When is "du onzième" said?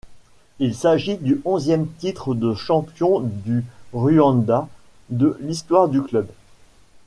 1.17-1.85